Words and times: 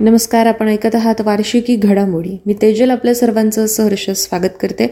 नमस्कार 0.00 0.46
आपण 0.46 0.68
ऐकत 0.68 0.94
आहात 0.94 1.20
वार्षिकी 1.20 1.74
घडामोडी. 1.76 2.36
मी 2.46 2.54
तेजल 2.62 2.90
आपल्या 2.90 3.14
सर्वांचं 3.14 3.66
सहर्ष 3.66 4.08
स्वागत 4.10 4.56
करते. 4.60 4.86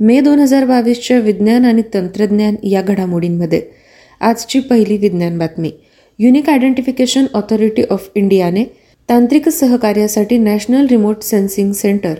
मे 0.00 0.18
दोन 0.20 0.38
हजार 0.38 0.64
बावीसच्या 0.66 1.18
विज्ञान 1.20 1.64
आणि 1.64 1.82
तंत्रज्ञान 1.94 2.56
या 2.62 2.82
घडामोडींमध्ये. 2.82 3.60
आजची 4.20 4.60
पहिली 4.60 4.96
विज्ञान 4.96 5.38
बातमी. 5.38 5.70
युनिक 6.18 6.50
आयडेंटिफिकेशन 6.50 7.26
ऑथॉरिटी 7.34 7.82
ऑफ 7.90 8.10
इंडियाने 8.14 8.64
तांत्रिक 9.08 9.48
सहकार्यासाठी 9.48 10.38
national 10.38 10.86
remote 10.86 11.22
sensing 11.22 11.72
centre 11.72 12.14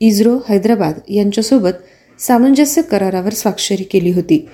ISRO 0.00 0.36
Hyderabad 0.48 1.00
यांच्यासोबत 1.08 1.82
सामंजस्य 2.18 2.82
करारावर 2.82 3.34
स्वाक्षरी 3.34 3.82
केली 3.82 4.10
होती. 4.10 4.46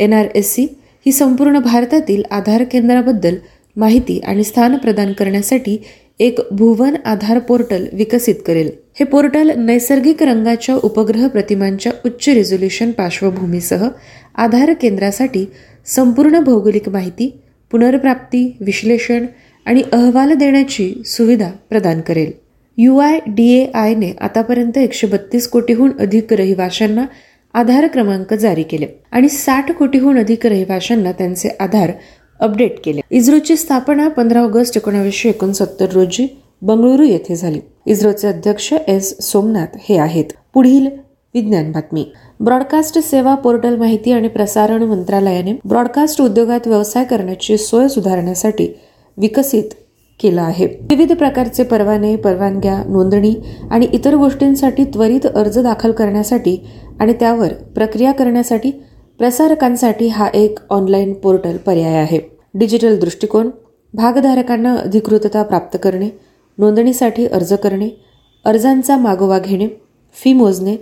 एन 0.00 0.12
आर 0.12 0.26
एस 0.34 0.54
सी 0.54 0.66
ही 1.06 1.12
संपूर्ण 1.12 1.58
भारतातील 1.58 2.22
आधार 2.30 2.64
केंद्राबद्दल 2.64 3.36
माहिती 3.76 4.18
आणि 4.18 4.44
स्थान 4.44 4.76
प्रदान 4.76 5.12
करण्यासाठी 5.12 5.76
एक 6.20 6.40
भुवन 6.52 6.96
आधार 7.06 7.38
पोर्टल 7.38 7.86
विकसित 7.92 8.34
करेल. 8.46 8.70
हे 8.98 9.04
पोर्टल 9.04 9.50
नैसर्गिक 9.56 10.22
रंगाच्या 10.22 10.74
उपग्रह 10.84 11.26
प्रतिमांच्या 11.28 11.92
उच्च 12.04 12.28
रेझोल्युशन 12.28 12.90
पार्श्वभूमीसह 12.90 13.86
आधार 14.36 14.72
केंद्रासाठी 14.72 15.44
संपूर्ण 15.86 16.40
भौगोलिक 16.40 16.88
माहिती 16.88 17.30
पुनर्प्राप्ती 17.70 18.44
विश्लेषण 18.60 19.26
आणि 19.66 19.82
अहवाल 19.92 20.32
देण्याची 20.34 20.92
सुविधा 21.06 21.50
प्रदान 21.70 22.00
करेल. 22.00 22.32
यू 22.78 22.98
आय 22.98 23.18
डी 23.26 23.48
ए 23.52 23.64
आयने 23.74 24.12
आतापर्यंत 24.20 24.78
एकशे 24.78 25.06
बत्तीस 25.06 25.48
कोटीहून 25.48 25.90
अधिक 26.00 26.32
रहिवाशांना 26.32 27.04
आधार 27.54 27.86
क्रमांक 27.86 28.34
जारी 28.34 28.62
केले 28.62 28.86
आणि 29.12 29.28
साठ 29.28 29.70
कोटीहून 29.72 30.18
अधिक 30.18 30.46
रहिवाशांना 30.46 31.12
त्यांचे 31.12 31.48
आधार 31.60 31.92
अपडेट 32.40 32.78
केले. 32.84 33.00
इस्रोची 33.10 33.56
स्थापना 33.56 34.08
पंधरा 34.08 34.40
ऑगस्ट 34.40 34.76
एकोणावीसशे 34.76 35.28
एकोणसत्तर 35.28 35.92
रोजी 35.92 36.26
बंगळुरू 36.62 37.02
येथे 37.02 37.36
झाली. 37.36 37.60
इस्रोचे 37.86 38.28
अध्यक्ष 38.28 38.72
एस 38.88 39.14
सोमनाथ 39.20 39.76
हे 39.88 39.98
आहेत. 39.98 40.32
पुढील 40.54 40.86
विज्ञान 41.34 41.72
बातमी. 41.72 42.04
ब्रॉडकास्ट 42.40 42.98
सेवा 42.98 43.34
पोर्टल 43.34 43.76
माहिती 43.76 44.12
आणि 44.12 44.28
प्रसारण 44.28 44.82
मंत्रालयाने 44.82 45.52
ब्रॉडकास्ट 45.64 46.20
उद्योगात 46.22 46.66
व्यवसाय 46.66 47.04
करण्याची 47.04 47.58
सोय 47.58 47.88
सुधारण्यासाठी 47.88 48.68
विकसित 49.16 49.74
केला 50.20 50.42
आहे. 50.42 50.66
विविध 50.66 51.12
प्रकारचे 51.12 51.62
परवाने 51.62 52.16
परवानग्या 52.16 52.82
नोंदणी 52.88 53.34
आणि 53.70 53.86
इतर 53.92 54.14
गोष्टींसाठी 54.14 54.84
त्वरित 54.84 55.26
अर्ज 55.26 55.58
दाखल 55.58 55.92
करण्यासाठी 55.92 56.56
आणि 57.00 57.12
त्यावर 57.12 57.52
प्रक्रिया 57.74 58.12
करण्यासाठी 58.12 58.70
प्रसारकांसाठी 59.18 60.08
हा 60.08 60.28
एक 60.34 60.58
ऑनलाईन 60.70 61.12
पोर्टल 61.12 61.56
पर्याय 61.56 61.94
आहे. 61.94 62.18
डिजिटल 62.54 62.98
दृष्टिकोन 63.00 63.50
भागधारकांना 63.94 64.74
अधिकृतता 64.74 65.42
प्राप्त 65.42 65.76
करणे 65.82 66.08
नोंदणीसाठी 66.58 67.26
अर्ज 67.26 67.52
करणे 67.62 67.88
अर्जांचा 68.44 68.96
मागोवा 68.96 69.38
घेणे 69.38 69.68
फी 70.16 70.32
मोजणे 70.32 70.76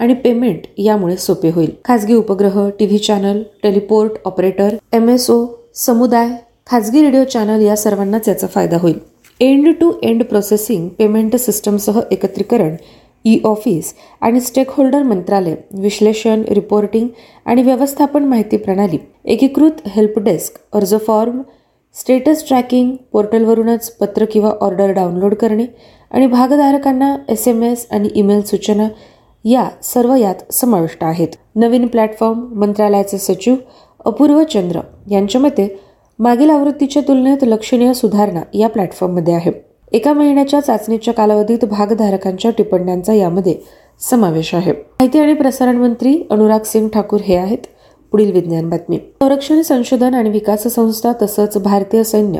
आणि 0.00 0.14
पेमेंट 0.14 0.66
यामुळे 0.78 1.16
सोपे 1.16 1.50
होईल. 1.50 1.70
खाजगी 1.84 2.14
उपग्रह 2.14 2.68
TV 2.78 2.98
channel 2.98 3.42
teleport 3.62 4.12
operator 4.24 4.74
M 4.92 5.08
S 5.08 5.30
O 5.30 5.44
समुदाय 5.76 6.28
खाजगी 6.66 7.02
रेडिओ 7.02 7.24
चॅनल 7.24 7.60
या 7.60 7.76
सर्वांनाच 7.76 8.28
याचा 8.28 8.46
फायदा 8.46 8.78
होईल. 8.78 8.98
End 9.40 9.72
to 9.80 9.92
end 10.02 10.22
processing 10.24 10.88
payment 10.88 11.36
सिस्टमसह 11.36 12.00
एकत्रीकरण 12.10 12.74
ई 13.24 13.38
ऑफिस 13.44 13.92
आणि 14.20 14.40
स्टेकहोल्डर 14.40 15.02
मंत्रालय 15.02 15.54
विश्लेषण 15.72 16.42
रिपोर्टिंग 16.48 17.08
आणि 17.46 17.62
व्यवस्थापन 17.62 18.24
माहिती 18.24 18.56
प्रणाली. 18.56 18.98
एकीकृत 19.24 19.86
हेल्प 19.86 20.18
डेस्क 20.18 20.58
अर्ज 20.72 20.94
फॉर्म 21.06 21.40
स्टेटस 21.96 22.46
ट्रॅकिंग 22.48 22.94
पोर्टलवरूनच 23.12 23.90
पत्र 23.96 24.24
किंवा 24.24 24.50
ऑर्डर 24.60 24.92
डाउनलोड 24.92 25.34
करणे 25.34 25.66
आणि 26.10 26.26
भागधारकांना 26.26 27.16
एस 27.28 27.46
एम 27.48 27.62
एस 27.62 27.86
आणि 27.90 28.08
ईमेल 28.14 28.40
सूचना 28.42 28.88
या 29.44 29.68
सर्व 29.82 30.14
यात 30.14 30.52
समाविष्ट 30.52 31.04
आहेत. 31.04 31.28
नवीन 31.56 31.86
प्लॅटफॉर्म 31.86 32.40
मंत्रालयाचे 32.60 33.18
सचिव 33.18 33.54
अपूर्व 34.04 34.42
चंद्र 34.42 34.80
यांच्या 35.10 35.40
मते 35.40 35.66
मागील 36.18 36.50
आवृत्तीच्या 36.50 37.02
तुलनेत 37.08 37.44
लक्षणीय 37.44 37.92
सुधारणा 37.92 38.40
या 38.54 38.68
प्लॅटफॉर्ममध्ये 38.68 39.34
आहे. 39.34 39.50
एका 39.92 40.12
महिन्याच्या 40.12 40.60
चाचणीच्या 40.60 41.14
कालावधीत 41.14 41.64
भागधारकांच्या 41.64 42.50
टिप्पण्यांचा 42.50 43.14
यामध्ये 43.14 43.54
समावेश 44.00 44.54
आहे. 44.54 44.72
माहिती 44.72 45.18
आणि 45.18 45.34
प्रसारण 45.34 45.76
मंत्री 45.76 46.22
अनुराग 46.30 46.62
सिंग 46.64 46.88
ठाकूर 46.88 47.20
हे 47.20 47.36
आहेत. 47.36 47.58
पुढील 48.12 48.32
विज्ञान 48.32 48.68
बातमी. 48.68 48.98
संरक्षण 49.22 49.60
संशोधन 49.62 50.14
आणि 50.14 50.30
विकास 50.30 50.66
संस्था 50.66 51.12
तसंच 51.22 51.56
भारतीय 51.58 52.04
सैन्य 52.04 52.38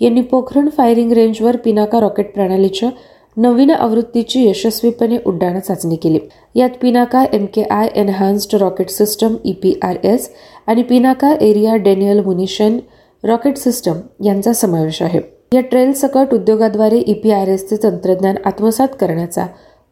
यांनी 0.00 0.20
पोखरण 0.20 0.68
फायरिंग 0.68 1.12
रेंजवर 1.12 1.56
पिनाका 1.56 2.00
रॉकेट 2.00 2.34
प्रणालीच्या 2.34 2.90
नवीन 3.36 3.70
आवृत्तीची 3.70 4.48
यशस्वीपणे 4.48 5.18
उड्डाण 5.26 5.58
चाचणी 5.58 5.96
केली. 5.96 6.18
यात 6.54 6.70
Pinaka 6.82 7.24
M 7.32 7.46
K 7.54 7.62
I 7.62 7.88
enhanced 7.94 8.54
rocket 8.54 8.90
system 8.90 9.34
E 9.44 9.74
R 9.82 9.96
S 10.04 10.30
आणि 10.66 10.82
Pinaka 10.82 11.34
area 11.40 11.76
denial 11.76 12.24
munition 12.24 12.78
rocket 13.24 13.56
system 13.56 14.24
यांचा 14.24 14.52
समावेश 14.52 15.02
आहे. 15.02 15.39
या 15.52 15.60
ट्रेल 15.60 15.92
सकट 15.92 16.32
उद्योगाद्वारे 16.34 16.98
ईपीआरएसचे 17.06 17.76
तंत्रज्ञान 17.82 18.36
आत्मसात 18.46 18.88
करण्याचा 19.00 19.46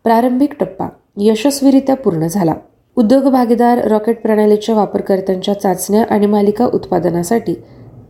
प्रारंभिक 0.05 0.53
टप्पा 0.61 0.87
यशस्वीरित्या 1.21 1.95
पूर्ण 1.97 2.27
झाला. 2.27 2.55
उद्योग 2.97 3.25
भागीदार 3.33 3.79
रॉकेट 3.89 4.21
प्रणालीच्या 4.23 4.75
वापरकर्त्यांच्या 4.75 5.55
चाचण्या 5.55 6.05
आणि 6.11 6.27
मालिका 6.27 6.67
उत्पादनासाठी 6.75 7.55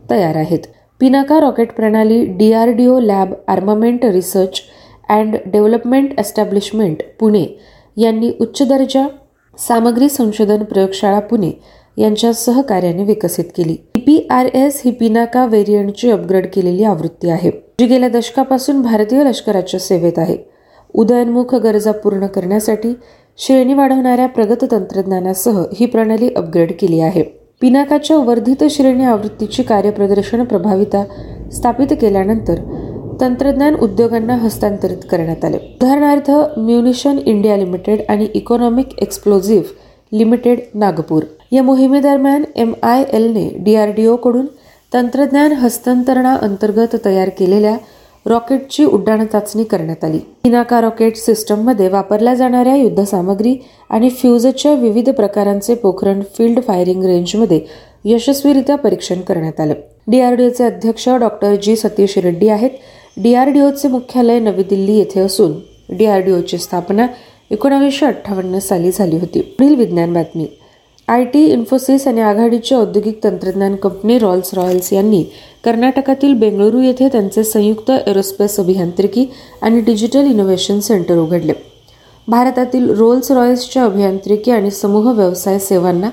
तयार 0.09 0.35
आहेत. 0.35 0.59
पिनाका 1.01 1.39
रॉकेट 1.39 1.71
प्रणाली 1.73 2.23
DRDO 2.37 2.99
lab 2.99 3.33
armament 3.47 4.05
research 4.05 4.61
and 5.09 5.35
development 5.45 6.19
establishment 6.19 7.01
Pune 7.19 7.45
यांनी 7.97 8.31
उच्च 8.39 8.61
दर्जा 8.67 9.07
सामग्री 9.57 10.09
संशोधन 10.09 10.63
प्रयोगशाळा 10.63 11.19
पुणे 11.19 11.51
यांच्या 11.99 12.33
सहकार्याने 12.33 13.03
विकसित 13.03 13.45
केली. 13.57 13.75
पी 13.95 14.27
आर 14.29 14.45
एस 14.45 14.81
ही 14.85 14.91
पिनाका 14.91 15.45
व्हेरियंटची 15.45 16.11
अपग्रेड 16.11 16.45
केलेली 16.53 16.83
आवृत्ती 16.83 17.29
आहे 17.29 17.51
जी 17.79 17.85
गेल्या 17.85 18.09
दशकापासून 18.09 18.81
भारतीय 18.81 19.23
लष्कराच्या 19.23 19.79
सेवेत 19.79 20.19
आहे. 20.19 20.37
उदयनमुख 20.93 21.55
गरजा 21.55 21.91
पूर्ण 21.91 22.27
करण्यासाठी 22.27 22.93
श्रेणी 23.37 23.73
वाढवणाऱ्या 23.73 24.27
प्रगत 24.27 24.63
तंत्रज्ञानासह 24.71 25.61
ही 25.75 25.85
प्रणाली 25.85 26.29
अपग्रेड 26.35 26.71
केली 26.79 26.99
आहे. 26.99 27.23
पिनाकाच्या 27.61 28.17
वर्धित 28.17 28.63
श्रेणी 28.69 29.03
आवृत्तीची 29.03 29.63
कार्यप्रदर्शन 29.63 30.43
प्रभाविता 30.43 31.03
स्थापित 31.53 31.87
केल्यानंतर 32.01 32.59
तंत्रज्ञान 33.21 33.75
उद्योगांना 33.75 34.35
हस्तांतरित 34.35 34.97
करण्यात 35.11 35.45
आले. 35.45 35.57
उदाहरणार्थ 35.57 36.31
म्युनिशन 36.57 37.17
इंडिया 37.25 37.57
लिमिटेड 37.57 38.01
आणि 38.09 38.27
इकॉनॉमिक 38.33 38.97
एक्सप्लोझिव्ह 39.01 40.17
लिमिटेड 40.17 40.59
नागपूर. 40.73 41.23
या 41.51 41.63
मोहिमेदरम्यान 41.63 42.43
एम 42.55 42.73
आय 42.83 43.03
एलने 43.13 43.49
डी 43.59 43.75
आर 43.75 43.89
डी 43.89 44.05
ओकडून 44.05 44.45
तंत्रज्ञान 44.93 45.51
हस्तांतरणाअंतर्गत 45.51 46.95
तयार 47.05 47.29
केलेल्या 47.29 47.77
रॉकेटची 48.25 48.85
उड्डाण 48.85 49.25
चाचणी 49.25 49.63
करण्यात 49.63 50.03
आली. 50.03 50.19
पिनाका 50.43 50.81
रॉकेट 50.81 51.15
सिस्टममध्ये 51.15 51.87
वापरल्या 51.87 52.33
जाणाऱ्या 52.33 52.75
युद्धसामग्री 52.75 53.55
आणि 53.89 54.09
फ्यूजच्या 54.09 54.73
विविध 54.73 55.09
प्रकारांचे 55.09 55.75
पोखरण 55.75 56.21
फील्ड 56.37 56.59
फायरिंग 56.63 57.03
रेंजमध्ये 57.03 57.61
यशस्वीरित्या 58.05 58.75
परीक्षण 58.75 59.21
करण्यात 59.21 59.59
आलं. 59.59 59.73
डीआरडीओचे 60.07 60.63
अध्यक्ष 60.63 61.09
डॉक्टर 61.09 61.55
जी. 61.55 61.75
सतीश 61.75 62.17
रेड्डी 62.17 62.49
आहेत. 62.49 62.69
डीआरडीओचे 63.17 63.87
मुख्यालय 63.87 64.39
नवी 64.39 64.63
दिल्ली 64.63 64.97
येथे 64.97 65.19
असून 65.19 65.51
डीआरडीओची 65.97 66.57
स्थापना 66.57 67.07
एकोणावीसशे 67.51 68.05
अठ्ठावन्न 68.05 68.59
साली 68.59 68.91
झाली 68.91 69.17
होती. 69.17 69.41
पुढील 69.41 69.75
विज्ञान 69.75 70.13
बातमी. 70.13 70.47
आय 71.09 71.23
टी 71.25 71.39
इन्फोसिस 71.45 72.05
आणि 72.07 72.21
आघाडीची 72.21 72.73
औद्योगिक 72.75 73.23
तंत्रज्ञान 73.23 73.75
कंपनी 73.75 74.17
रॉल्स 74.19 74.53
रॉयल्स 74.53 74.91
यांनी 74.93 75.23
कर्नाटकातील 75.65 76.33
बेंगळुरू 76.39 76.81
येथे 76.81 77.07
त्यांचे 77.07 77.43
संयुक्त 77.43 77.89
एरोस्पेस 78.07 78.59
अभियांत्रिकी 78.59 79.25
आणि 79.61 79.79
डिजिटल 79.81 80.25
इनोव्हेशन 80.25 80.79
सेंटर 80.79 81.17
उघडले. 81.17 81.53
भारतातील 82.27 82.89
रोल्स 82.89 83.31
रॉयल्सच्या 83.31 83.83
अभियांत्रिकी 83.83 84.51
आणि 84.51 84.71
समूह 84.71 85.11
व्यवसाय 85.11 85.59
सेवांना 85.59 86.09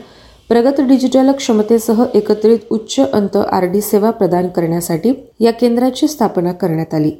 प्रगत 0.48 0.80
डिजिटल 0.80 1.32
क्षमतेसह 1.32 2.04
एकत्रित 2.14 2.72
उच्च 2.72 2.98
अंत 3.00 3.36
आर 3.36 3.64
डी 3.64 3.80
सेवा 3.80 4.10
प्रदान 4.10 4.48
करण्यासाठी 4.48 5.12
या 5.40 5.52
केंद्राची 5.52 6.08
स्थापना 6.08 6.52
करण्यात 6.52 6.94
आली. 6.94 7.10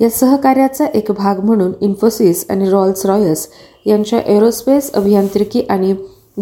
या 0.00 0.10
सहकार्याचा 0.10 0.86
एक 0.94 1.10
भाग 1.12 1.40
म्हणून 1.40 1.72
इन्फोसिस 1.80 2.46
आणि 2.50 2.70
रॉल्स 2.70 3.06
रॉयल्स 3.06 3.48
यांच्या 3.86 4.20
एरोस्पेस 4.26 4.92
अभियांत्रिकी 4.92 5.62
आणि 5.70 5.94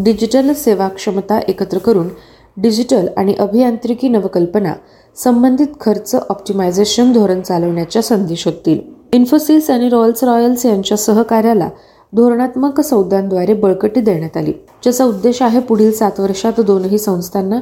डिजिटल 0.05 0.53
सेवा 0.53 0.89
क्षमता 0.89 1.39
एकत्र 1.49 1.79
करून 1.79 2.09
डिजिटल 2.57 3.07
आणि 3.17 3.35
अभियांत्रिकी 3.39 4.09
नवकल्पना 4.09 4.73
संबंधित 5.17 5.67
खर्च 5.81 6.15
ऑप्टिमायझेशन 6.15 7.13
धोरण 7.13 7.41
चालवण्याच्या 7.41 8.03
संधी 8.03 8.37
शोधतील. 8.37 8.79
इन्फोसिस 9.13 9.71
आणि 9.71 9.89
रॉयल्स 9.89 10.25
रॉयल्स 10.25 10.67
यांच्या 10.67 10.97
सहकार्याला 10.97 11.69
धोरणात्मक 12.13 12.81
सौद्यांद्वारे 12.81 13.55
बळकटी 13.55 14.01
देण्यात 14.01 14.37
आली 14.37 14.53
ज्याचा 14.83 15.05
उद्देश 15.05 15.43
आहे 15.43 15.61
पुढील 15.61 15.93
सात 15.93 16.21
वर्षात 16.21 16.61
दोनही 16.61 16.99
संस्थांना 16.99 17.61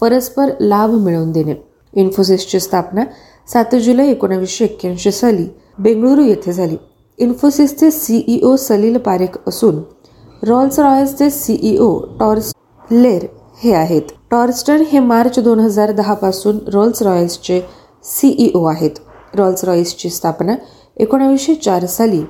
परस्पर 0.00 0.50
लाभ 0.60 0.90
मिळवून 0.90 1.32
देणे. 1.32 1.54
इन्फोसिसची 1.94 2.60
स्थापना 2.60 3.04
सात 3.52 3.74
जुलै 3.74 4.08
एकोणावीसशे 4.08 4.64
एक्क्याऐंशी 4.64 5.10
साली 5.10 5.46
बेंगळुरू 5.78 6.24
येथे 6.24 6.52
झाली. 6.52 6.76
इन्फोसिसचे 7.18 7.90
सीईओ 7.90 8.56
सलील 8.56 8.96
पारेख 8.96 9.38
असून 9.46 9.74
रॉल्स 10.44 10.78
रॉयल्सचे 10.78 11.28
सीईओ 11.30 11.98
टॉर्स 12.20 12.52
लेर 12.90 13.24
हे 13.62 13.72
आहेत. 13.74 14.02
टॉर्स्टन 14.30 14.82
हे 14.90 15.00
मार्च 15.00 15.38
दोन 15.38 15.60
हजार 15.60 15.92
दहा 15.92 16.14
पासून 16.14 16.58
रॉल्स 16.72 17.02
रॉयल्सचे 17.02 17.60
सीईओ 18.04 18.64
आहेत. 18.64 18.98
रॉल्स 19.34 19.64
रॉयल्सची 19.64 20.10
स्थापना 20.10 20.54
एकोणावीसशे 20.96 21.54
चार 21.54 21.86
साली 21.86 22.22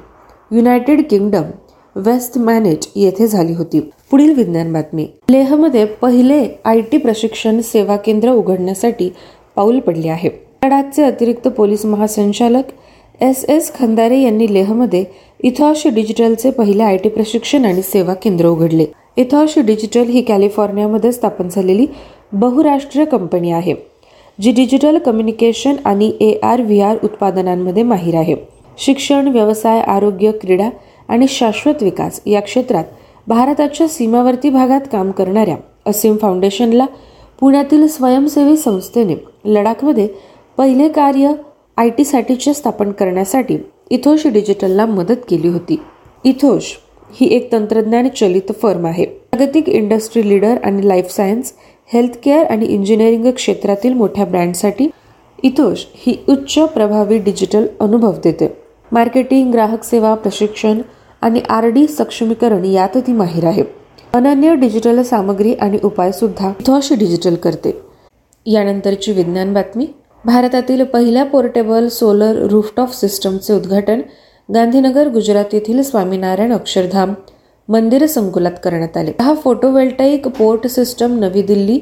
युनायटेड 0.50 1.03
किंगडम 1.11 1.50
वेस्ट 1.97 2.38
मॅनेज 2.38 2.87
येथे 2.97 3.26
झाली 3.26 3.55
होती. 3.55 3.81
पुढील 4.11 4.35
विज्ञान 4.35 4.73
बातमी. 4.73 5.06
लेहमध्ये 5.31 5.85
पहिले 5.85 6.47
आय 6.64 6.81
टी 6.81 6.99
प्रशिक्षण 6.99 7.61
सेवा 7.61 7.97
केंद्र 7.97 8.32
उघडण्यासाठी 8.32 9.11
पाऊल 9.56 9.81
पडले 9.81 10.08
आहे. 10.08 10.31
लडाखचे 10.64 11.03
अतिरिक्त 11.05 11.49
पोलीस 11.49 11.85
महासंचालक 11.87 12.70
एस 13.21 13.45
एस 13.49 13.71
खंदारे 13.75 14.19
यांनी 14.21 14.53
लेहमध्ये 14.55 15.05
इथॉश 15.45 15.87
डिजिटलचे 15.87 16.51
पहिले 16.51 16.83
आय 16.83 16.97
टी 16.97 17.09
प्रशिक्षण 17.09 17.65
आणि 17.65 17.83
सेवा 17.83 18.15
केंद्र 18.15 18.47
उघडले. 18.47 18.87
इथॉश 19.17 19.59
डिजिटल 19.59 20.09
ही 20.09 20.23
कॅलिफोर्नियामध्ये 20.23 21.13
स्थापन 21.13 21.49
झालेली 21.49 21.87
बहुराष्ट्रीय 22.33 23.05
कंपनी 23.05 23.51
आहे 23.51 23.75
जी 24.39 24.53
डिजिटल 24.53 24.99
कम्युनिकेशन 24.99 25.77
आणि 25.85 26.11
ए 26.21 26.33
आर 26.43 26.63
व्ही 26.63 26.81
आर 26.81 26.97
उत्पादनांमध्ये 27.05 27.83
माहीर 27.83 28.15
आहे. 28.15 28.35
शिक्षण 28.79 29.29
व्यवसाय 29.29 29.81
आरोग्य 29.81 30.33
क्रीडा 30.33 30.69
आणि 31.09 31.27
शाश्वत 31.29 31.83
विकास 31.83 32.21
या 32.27 32.41
क्षेत्रात 32.41 32.85
भारताच्या 33.27 33.89
सीमावर्ती 33.89 34.51
भागात 34.51 34.81
काम 34.93 35.11
करणाऱ्या 35.11 35.57
असीम 35.87 36.17
फाउंडेशनला 36.17 36.87
पुण्यातील 37.41 37.87
स्वयंसेवी 37.87 38.57
संस्थेने 38.57 39.15
लडाखमध्ये 39.45 40.09
पहिले 40.59 40.89
कार्य 40.89 41.33
आय 41.78 41.90
टीसाठीचे 41.90 42.55
स्थापन 42.55 42.93
करण्यासाठी 42.93 43.56
इथोश 43.90 44.26
डिजिटलला 44.26 44.87
मदत 44.87 45.25
केली 45.28 45.49
होती. 45.49 45.81
इथोश 46.25 46.73
ही 47.12 47.26
एक 47.37 47.52
तंत्रज्ञान 47.52 48.08
चलित 48.08 48.52
फर्म 48.62 48.87
आहे. 48.87 49.05
जागतिक 49.05 49.69
इंडस्ट्री 49.69 50.28
लीडर 50.28 50.56
आणि 50.64 50.88
लाईफ 50.88 51.11
सायन्स 51.11 51.52
हेल्थकेअर 51.93 52.46
आणि 52.46 52.67
इंजिनिअरिंग 52.67 53.31
क्षेत्रातील 53.31 53.94
मोठ्या 53.94 54.25
ब्रँडसाठी 54.25 54.88
इथोश 55.43 55.87
ही 55.94 56.17
उच्च 56.28 56.58
प्रभावी 56.58 57.19
डिजिटल 57.19 57.67
अनुभव 57.81 58.12
देते. 58.25 58.49
मार्केटिंग 58.93 59.52
ग्राहक 59.52 59.84
सेवा 59.84 60.14
प्रशिक्षण 60.14 60.81
आणि 61.22 61.40
आर 61.49 61.67
डी 61.67 61.87
सक्षमीकरण 61.87 62.64
यात 62.64 62.96
ती 62.96 63.12
माहीर 63.12 63.44
आहे. 63.44 63.62
अनन्य 64.14 64.55
डिजिटल 64.55 65.02
सामग्री 65.02 65.55
आणि 65.55 65.79
उपाय 65.84 66.12
सुद्धा 66.12 66.52
इथोश 66.61 66.93
डिजिटल 66.93 67.34
करते. 67.34 67.76
यानंतरची 68.46 69.12
विज्ञान 69.12 69.52
बातमी 69.52 69.87
भारतातील 70.26 70.82
पहिल्या 70.84 71.25
पोर्टेबल 71.25 71.87
सोलर 71.88 72.37
रूफटॉप 72.50 72.94
सिस्टमचे 72.94 73.52
उद्घाटन 73.55 74.00
गांधीनगर 74.49 75.08
गुजरात 75.08 75.55
येथील 75.55 75.82
स्वामीनारायण 75.82 76.52
अक्षरधाम 76.52 77.12
मंदिर 77.69 78.06
संकुलात 78.06 78.52
करण्यात 78.64 78.96
आले. 78.96 79.12
हा 79.20 79.34
फोटोवेल्टाईक 79.34 80.26
पोर्ट 80.28 80.67
सिस्टम 80.67 81.19
नवी 81.19 81.43
दिल्ली 81.43 81.78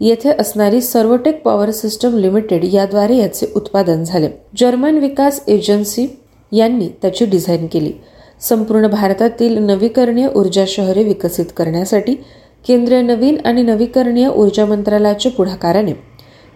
येथे 0.00 0.30
असणारी 0.30 0.80
सर्वटेक 0.80 1.42
पॉवर 1.42 1.70
सिस्टम 1.70 2.16
लिमिटेड 2.18 2.64
याद्वारे 2.72 3.16
याचे 3.16 3.52
उत्पादन 3.56 4.04
झाले. 4.04 4.28
जर्मन 4.58 4.98
विकास 4.98 5.40
एजन्सी 5.48 6.06
यांनी 6.52 6.88
त्याची 7.02 7.24
डिझाईन 7.24 7.66
केली. 7.66 7.92
संपूर्ण 8.40 8.86
भारतातील 8.86 9.58
नवीकरणीय 9.58 10.28
ऊर्जा 10.36 10.64
शहरे 10.68 11.02
विकसित 11.04 11.46
करण्यासाठी 11.56 12.14
केंद्रीय 12.66 13.02
नवीन 13.02 13.36
आणि 13.44 13.62
नवीकरणीय 13.62 14.28
ऊर्जा 14.28 14.64
मंत्रालयाच्या 14.66 15.32
पुढाकाराने 15.32 15.92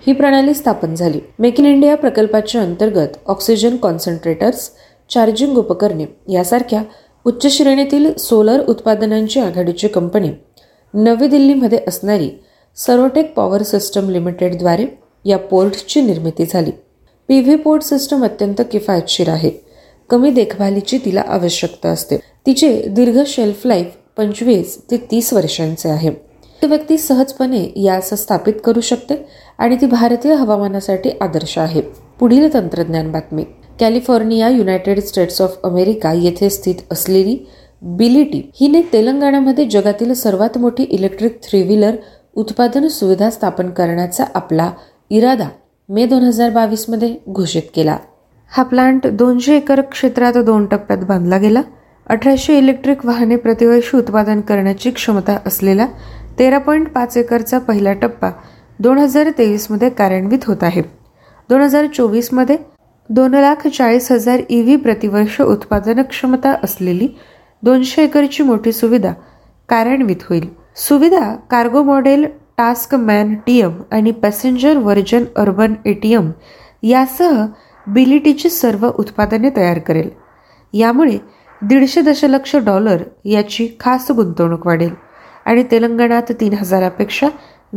ही 0.07 0.13
प्रणाली 0.13 0.55
स्थापन 0.55 0.95
झाली. 0.95 1.21
मेक 1.39 1.61
इन 1.61 1.67
इंडिया 1.67 1.97
प्रकल्पाच्या 1.97 2.61
अंतर्गत 2.61 3.09
ऑक्सिजन 3.27 3.77
कॉन्सन्ट्रेटर्स 3.77 4.71
चार्जिंग 5.11 5.57
उपकरणे 5.57 6.05
यासारख्या 6.33 6.83
उच्च 7.25 7.47
श्रेणीतील 7.47 8.15
सोलर 8.15 8.67
उत्पादनांची 8.69 9.41
आघाडीची 9.41 9.89
कंपनी 9.89 10.31
नवी 10.95 11.29
दिल्लीमध्ये 11.29 11.79
असणारी 11.89 12.31
सर्वटेक 12.77 13.35
पॉवर 13.35 13.63
सिस्टम 13.63 14.11
लिमिटेडद्वारे 14.11 14.87
या 15.25 15.39
पोर्टची 15.39 16.01
निर्मिती 16.01 16.45
झाली. 16.51 16.71
पी 17.29 17.41
व्ही 17.41 17.57
पोर्ट 17.57 17.83
सिस्टम 17.83 18.25
अत्यंत 18.25 18.63
किफायतशीर 18.73 19.29
आहे. 19.29 19.51
कमी 20.11 20.31
देखभालीची 20.31 20.99
तिला 20.99 21.23
आवश्यकता 21.27 21.89
असते. 21.89 22.17
तिचे 22.17 22.83
दीर्घ 22.89 23.21
शेल्फ 23.27 23.67
लाईफ 23.67 23.87
पंचवीस 24.17 24.79
ते 24.91 24.97
तीस 24.97 25.33
वर्षांचे 25.33 25.89
आहे. 25.89 26.11
ती 26.63 26.67
व्यक्ती 26.67 26.99
सहजपणे 26.99 27.73
यास 27.77 28.11
स्थापित 28.23 28.53
करू 28.65 28.81
शकते 28.81 29.15
आणि 29.59 29.77
ती 29.81 29.87
भारतीय 29.87 30.35
हवामानासाठी 30.35 31.11
आदर्श 31.21 31.57
आहे. 31.59 31.81
पुढील 32.21 32.53
तंत्रज्ञान 32.55 33.11
बातमी. 33.13 33.45
California 33.81 34.49
United 34.49 35.01
States 35.01 35.41
of 35.43 35.59
America 35.65 36.13
येथे 36.13 36.51
स्थित 36.51 36.93
असलेली 36.93 37.37
बिलिटी 37.83 38.41
हिने 38.61 38.81
तेलंगणामध्ये 38.93 39.65
जगातील 39.65 40.13
सर्वात 40.15 40.59
मोठी 40.59 40.83
इलेक्ट्रिक 40.83 41.39
थ्री 41.43 41.63
व्हीलर 41.63 41.97
उत्पादन 42.37 42.87
सुविधा 42.89 43.31
स्थापन 43.31 43.71
करण्याचा 43.71 44.25
आपला 44.35 44.71
इरादा 45.11 45.49
मे 45.89 46.07
दोन 46.07 46.23
हजार 46.23 46.51
बावीसमध्ये 46.51 47.15
घोषित 47.29 47.63
केला. 47.75 47.97
हा 48.53 48.63
प्लांट 48.63 49.07
दोनशे 49.07 49.57
एकर 49.57 49.81
क्षेत्रात 49.81 50.39
दोन 50.45 50.67
टप्प्यात 50.67 50.99
बांधला 50.99 51.39
गेला. 51.39 51.63
अठराशे 52.07 52.59
इलेक्ट्रिक 52.59 53.05
वाहने 53.07 53.37
प्रतिवर्षी 53.37 53.97
उत्पादन 53.97 54.41
करण्याची 54.41 54.91
क्षमता 54.91 55.39
असलेला 55.47 55.87
तेरा 56.39 56.59
पॉईंट 56.59 56.89
पाच 56.89 57.17
एकरचा 57.17 57.59
पहिला 57.59 57.93
टप्पा 57.93 58.31
दोन 58.79 58.99
हजार 58.99 59.31
तेवीसमध्ये 59.39 59.89
कार्यान्वित 59.91 60.47
होत 60.47 60.63
आहे. 60.63 60.83
दोन 61.51 61.61
हजार 61.63 61.87
चोवीसमध्ये 61.97 62.57
दोन 63.09 63.35
लाख 63.35 63.67
चाळीस 63.67 64.11
हजार 64.13 64.41
ई 64.51 64.61
व्ही 64.63 64.77
प्रतिवर्ष 64.77 65.41
उत्पादन 65.41 66.03
क्षमता 66.03 66.55
असलेली 66.65 67.09
दोनशे 67.63 68.03
एकरची 68.05 68.43
मोठी 68.43 68.73
सुविधा 68.73 69.13
कार्यान्वित 69.69 70.23
होईल. 70.29 70.49
सुविधा 70.77 71.35
cargo 71.51 71.83
model 71.83 72.25
task 72.59 72.95
man 72.95 73.35
TM 73.47 73.81
आणि 73.93 74.11
passenger 74.13 74.79
version 74.79 75.25
urban 75.37 75.75
A 75.87 75.93
T 76.03 76.13
M 76.15 76.31
यासह 76.83 77.45
बिलिटीची 77.87 78.51
सर्व 78.51 78.89
उत्पादने 78.89 79.51
तयार 79.57 79.79
करेल. 79.79 80.11
यामुळे 80.73 81.19
दीडशे 81.63 82.01
दशलक्ष 82.03 82.55
डॉलर 82.57 83.03
याची 83.25 83.69
खास 83.81 84.11
गुंतवणूक 84.11 84.67
वाढेल 84.67 84.95
आणि 85.47 85.63
तेलंगणात 85.71 86.33
तीन 86.41 86.55
हजारापेक्षा 86.55 87.29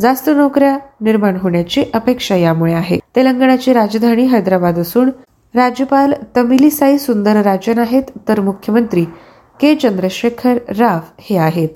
जास्त 0.01 0.29
नोकऱ्या 0.29 0.77
निर्माण 1.01 1.37
होण्याची 1.41 1.83
अपेक्षा 1.93 2.35
यामुळे 2.35 2.73
आहे. 2.73 2.97
तेलंगणाची 3.15 3.73
राजधानी 3.73 4.23
हैदराबाद 4.23 4.79
असून 4.79 5.09
राज्यपाल 5.55 6.13
तमिलिसाई 6.37 6.97
सुंदरराजन 6.97 7.79
आहेत 7.79 8.03
तर 8.27 8.39
मुख्यमंत्री 8.39 9.05
के 9.59 9.75
चंद्रशेखर 9.75 10.57
राव 10.79 10.99
हे 11.19 11.37
आहेत. 11.37 11.69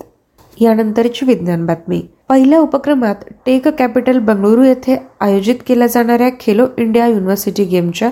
यानंतरची 0.60 1.26
विज्ञान 1.26 1.66
बातमी. 1.66 2.02
पहिल्या 2.28 2.58
उपक्रमात 2.58 3.14
टेक 3.46 3.68
कॅपिटल 3.68 4.18
बंगळुरू 4.18 4.62
येथे 4.62 4.96
आयोजित 5.20 5.54
केल्या 5.66 5.86
जाणाऱ्या 5.86 6.28
खेलो 6.40 6.66
इंडिया 6.78 7.06
युनिव्हर्सिटी 7.06 7.64
गेमच्या 7.64 8.10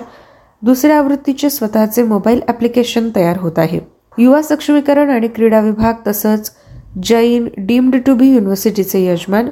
दुसऱ्या 0.61 0.97
आवृत्तीचे 0.97 1.49
स्वतःचे 1.49 2.03
मोबाईल 2.03 2.41
ऍप्लिकेशन 2.47 3.09
तयार 3.15 3.37
होत 3.37 3.59
आहे. 3.59 3.79
युवा 4.17 4.41
सक्षमीकरण 4.41 5.09
आणि 5.09 5.27
क्रीडा 5.27 5.59
विभाग 5.59 5.93
तसंच 6.07 6.51
जैन 7.03 7.47
डीम्ड 7.57 7.95
टू 8.05 8.15
बी 8.15 8.27
युनिव्हर्सिटीचे 8.27 9.05
यजमान 9.05 9.49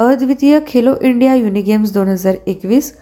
अद्वितीय 0.00 0.58
खेलो 0.68 0.94
इंडिया 1.02 1.34
युनिगेम्स 1.34 1.92
दोन 1.92 2.08
हजार 2.08 2.34
एकवीस 2.46 2.92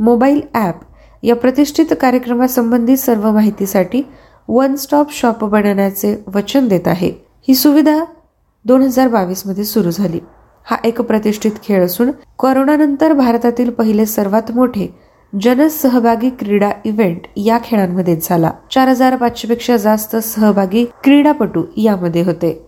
मोबाईल 0.00 0.40
ॲप 0.54 0.80
या 1.22 1.34
प्रतिष्ठित 1.36 1.92
कार्यक्रमासंबंधी 2.00 2.96
सर्व 2.96 3.30
माहितीसाठी 3.32 4.02
वन 4.48 4.74
स्टॉप 4.74 5.12
शॉप 5.12 5.44
बनवण्याचे 5.44 6.14
वचन 6.34 6.68
देत 6.68 6.88
आहे. 6.88 7.10
ही 7.48 7.54
सुविधा 7.54 7.98
दोन 8.64 8.82
हजार 8.82 9.08
बावीसमध्ये 9.08 9.64
सुरू 9.64 9.90
झाली. 9.90 10.20
हा 10.66 10.76
एक 10.84 11.00
प्रतिष्ठित 11.00 11.52
खेळ 11.64 11.84
असून 11.84 12.10
कोरोनानंतर 12.38 13.12
भारतातील 13.12 13.70
पहिले 13.70 14.06
सर्वात 14.06 14.50
मोठे 14.54 14.88
जनसहभागी 15.32 16.30
क्रीडा 16.30 16.70
इव्हेंट 16.84 17.26
या 17.36 17.58
खेळांमध्ये 17.64 18.16
झाला. 18.22 18.50
चार 18.70 18.88
हजार 18.88 19.16
पाचशेपेक्षा 19.16 19.76
जास्त 19.76 20.16
सहभागी 20.16 20.84
क्रीडापटू 21.04 21.64
यामध्ये 21.76 22.22
होते. 22.22 22.58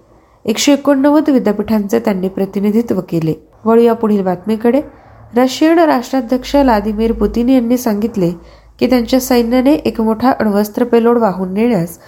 एकशे 0.44 0.72
एकोणनव्वद 0.72 1.30
विद्यापीठांचे 1.30 1.98
त्यांनी 1.98 2.28
प्रतिनिधित्व 2.28 3.00
केले. 3.00 3.34
वळूया 3.64 3.92
पुढील 3.92 4.22
बातमीकडे. 4.22 4.80
रशियन 5.36 5.78
राष्ट्राध्यक्ष 5.78 6.54
व्लादिमीर 6.56 7.12
पुतीन 7.12 7.48
यांनी 7.48 7.76
सांगितले 7.76 8.30
की 8.78 8.86
त्यांच्या 8.86 9.20
सैन्याने 9.20 9.74
एक 9.74 10.00
मोठा 10.00 10.30
अण्वस्त्र 10.30 10.84
पेलोड 10.84 11.18
वाहून 11.18 11.52
नेण्यास 11.54 11.98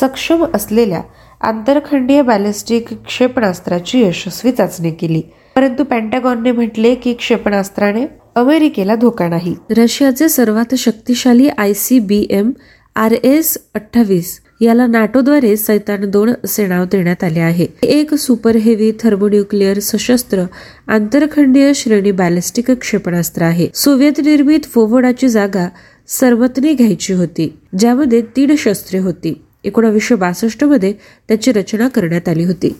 सक्षम 0.00 0.44
असलेल्या 0.54 1.00
आंतरखंडीय 1.40 2.22
बॅलिस्टिक 2.22 2.94
क्षेपणास्त्राची 2.94 4.02
यशस्वी 4.02 4.52
चाचणी 4.52 4.90
केली. 4.90 5.22
परंतु 5.56 5.84
पॅन्टॅगॉनने 5.84 6.52
म्हटले 6.52 6.94
की 6.94 7.12
क्षेपणास्त्राने 7.12 8.06
अमेरिकेला 8.34 8.94
धोका 8.94 9.28
नाही. 9.28 9.54
रशियाचे 9.70 10.28
सर्वात 10.28 10.74
शक्तिशाली 10.74 11.48
I 11.48 11.72
C 11.72 11.98
B 11.98 12.26
M 12.30 12.50
R 12.96 13.12
S 13.12 13.58
अठ्ठावीस 13.74 14.40
याला 14.60 14.86
नाटोद्वारे 14.86 15.56
सैतान 15.56 16.10
दोन 16.10 16.30
असे 16.44 16.66
नाव 16.66 16.84
देण्यात 16.84 17.24
आले 17.24 17.40
आहे. 17.40 17.66
एक 17.82 18.14
सुपर 18.14 18.56
हेवी 18.56 18.92
थर्मोन्युक्लिअर 19.00 19.78
सशस्त्र 19.78 20.42
आंतरखंडीय 20.88 21.72
श्रेणी 21.74 22.10
बॅलिस्टिक 22.10 22.70
क्षेपणास्त्र 22.70 23.42
आहे. 23.42 23.68
सोव्हिएत 23.74 24.20
निर्मित 24.24 24.60
फोवडाची 24.64 25.28
जागा 25.28 25.68
सरबतने 26.08 26.74
घ्यायची 26.74 27.12
होती 27.12 27.52
ज्यामध्ये 27.78 28.22
तीन 28.36 28.54
शस्त्रे 28.58 28.98
होती. 28.98 29.42
एकोणावीसशे 29.64 30.14
बासष्टमध्ये 30.14 30.92
त्याची 31.28 31.52
रचना 31.52 31.88
करण्यात 31.88 32.28
आली 32.28 32.44
होती. 32.44 32.76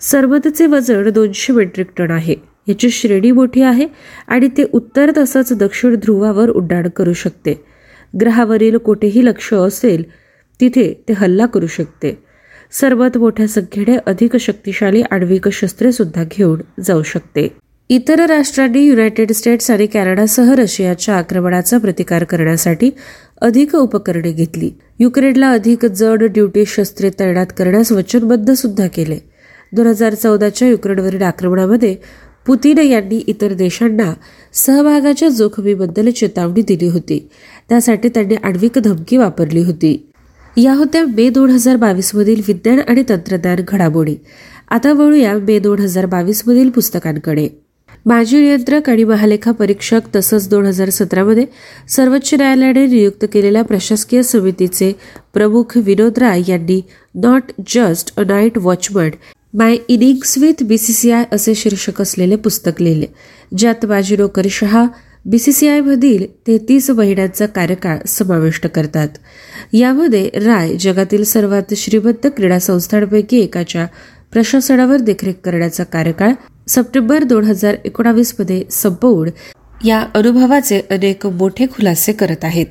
सरबतचे 0.00 0.66
वजन 0.66 1.08
दोनशे 1.08 1.52
मेट्रिक 1.52 1.86
टन 1.96 2.10
आहे. 2.10 2.34
याची 2.68 2.90
श्रेणी 2.90 3.30
मोठी 3.30 3.62
आहे 3.62 3.86
आणि 4.28 4.48
ते 4.48 4.64
उत्तर 4.72 5.10
तसंच 5.16 5.52
दक्षिण 5.52 5.94
ध्रुवावर 5.94 6.50
उड्डाण 6.50 6.88
करू 6.88 7.12
शकते. 7.12 7.64
ग्रहावरील 8.20 8.76
कोठेही 8.76 9.24
लक्ष 9.24 9.54
असेल 9.54 10.04
तिथे 10.60 11.04
ते 11.08 11.12
हल्ला 11.12 11.46
करू 11.46 11.66
शकते. 11.66 12.18
सर्वात 12.72 13.18
मोठ्या 13.18 13.48
संख्येने 13.48 13.96
अधिक 14.06 14.36
शक्तिशाली 14.36 15.02
आण्विक 15.10 15.48
शस्त्रेसुद्धा 15.48 16.24
घेऊन 16.24 16.60
जाऊ 16.80 17.02
शकते. 17.02 17.56
इतर 17.88 18.26
राष्ट्रांनी 18.26 18.80
युनायटेड 18.80 19.32
स्टेट्स 19.32 19.70
आणि 19.70 19.86
कॅनडासह 19.86 20.54
रशियाच्या 20.54 21.14
आक्रमणाचा 21.14 21.78
प्रतिकार 21.78 22.24
करण्यासाठी 22.24 22.90
अधिक 23.40 23.76
उपकरणे 23.76 24.32
घेतली. 24.32 24.70
युक्रेनला 24.98 25.50
अधिक 25.50 25.86
जड 25.86 26.22
ड्युटी 26.22 26.64
शस्त्रे 26.66 27.10
तैनात 27.10 27.46
करण्यास 27.58 27.92
वचनबद्ध 27.92 28.52
सुद्धा 28.52 28.86
केले. 28.86 29.18
दोन 29.72 29.86
हजार 29.86 30.14
चौदाच्या 30.14 30.68
युक्रेनवरील 30.68 31.22
आक्रमणामध्ये 31.22 31.96
पुतीन 32.46 32.78
यांनी 32.78 33.16
इतर 33.16 33.52
देशांना 33.52 34.14
सहभागाच्या 34.52 35.28
जोखमीबद्दल 35.28 36.10
चेतावणी 36.10 36.62
दिली 36.62 36.88
होती. 36.88 37.28
त्यासाठी 37.68 38.08
त्यांनी 38.08 38.34
आण्विक 38.34 38.78
धमकी 38.78 39.16
वापरली 39.16 39.62
होती. 39.62 40.10
या 40.56 40.72
होत्या 40.74 41.04
मे 41.06 41.28
दोन 41.30 41.50
हजार 41.50 41.76
बावीसमधील 41.76 42.40
विज्ञान 42.46 42.80
आणि 42.88 43.02
तंत्रज्ञान 43.08 43.60
घडामोडी. 43.68 44.14
आता 44.70 44.92
वळूया 44.92 45.32
मे 45.38 45.58
दोन 45.58 45.78
हजार 45.78 46.06
बावीसमधील 46.06 46.68
पुस्तकांकडे. 46.70 47.48
माजी 48.06 48.40
नियंत्रक 48.40 48.88
आणि 48.90 49.04
महालेखा 49.04 49.50
परीक्षक 49.50 50.14
तसंच 50.16 50.48
दोन 50.48 50.66
हजार 50.66 50.90
सतरामध्ये 50.90 51.44
सर्वोच्च 51.88 52.32
न्यायालयाने 52.34 52.86
नियुक्त 52.86 53.24
केलेल्या 53.32 53.62
प्रशासकीय 53.64 54.22
समितीचे 54.22 54.92
प्रमुख 55.34 55.76
विनोद 55.76 56.18
राय 56.18 56.42
यांनी 56.48 56.80
not 57.14 57.52
just 57.74 58.14
a 58.16 58.22
night 58.28 58.58
watchman 58.58 59.10
my 59.58 59.76
innings 59.88 60.36
with 60.38 60.62
BCCI 60.64 61.24
असे 61.32 61.54
शीर्षक 61.54 62.00
असलेले 62.02 62.36
पुस्तक 62.36 62.82
लिहिले. 62.82 63.06
ज्यात 63.58 63.86
माजी 63.86 64.16
बी 65.26 65.38
सी 65.38 65.52
सी 65.52 65.68
आयमधील 65.68 66.26
तेहतीस 66.46 66.90
महिन्यांचा 66.90 67.46
कार्यकाळ 67.46 67.98
समाविष्ट 68.08 68.66
करतात. 68.66 69.08
यामध्ये 69.72 70.28
राय 70.34 70.74
जगातील 70.80 71.24
सर्वात 71.24 71.74
श्रीमंत 71.76 72.26
क्रीडा 72.36 72.58
संस्थांपैकी 72.58 73.38
एकाच्या 73.40 73.86
प्रशासनावर 74.32 74.96
देखरेख 74.96 75.34
करण्याचा 75.44 75.84
कार्यकाळ 75.84 76.32
सप्टेंबर 76.68 77.22
दोन 77.22 77.44
हजार 77.44 77.76
एकोणावीसमध्ये 77.84 78.62
संपवून 78.70 79.28
या 79.82 80.04
अनुभवाचे 80.14 80.80
अनेक 80.90 81.26
मोठे 81.26 81.66
खुलासे 81.66 82.12
करत 82.12 82.44
आहेत. 82.44 82.66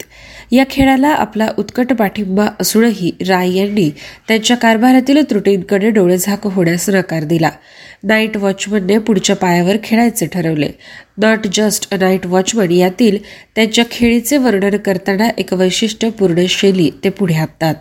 या 0.51 0.63
खेळाला 0.69 1.07
आपला 1.07 1.47
उत्कट 1.57 1.93
पाठिंबा 1.93 2.47
असूनही 2.59 3.11
राय 3.27 3.51
यांनी 3.51 3.89
त्यांच्या 4.27 4.57
कारभारातील 4.57 5.23
त्रुटींकडे 5.29 5.89
डोळेझाक 5.89 6.47
होण्यास 6.47 6.89
नकार 6.89 7.23
दिला. 7.23 7.49
नाईट 8.03 8.37
वॉचमनने 8.37 8.97
पुढच्या 8.97 9.35
पायावर 9.35 9.77
खेळायचे 9.83 10.25
ठरवले. 10.25 10.69
Not 11.17 11.47
just 11.53 11.93
a 11.93 11.97
night 11.97 12.25
watchman 12.25 12.71
यातील 12.71 13.17
त्यांच्या 13.55 13.83
खेळीचे 13.91 14.37
वर्णन 14.37 14.77
करताना 14.77 15.29
एक 15.37 15.53
वैशिष्ट्यपूर्ण 15.53 16.45
शैली 16.49 16.89
ते 17.03 17.09
पुढे 17.09 17.35
आणतात 17.35 17.75